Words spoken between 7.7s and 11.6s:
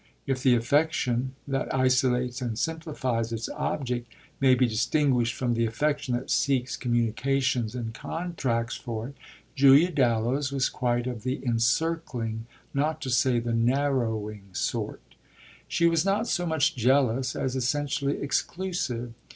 and contracts for it, Julia Dallow's was quite of the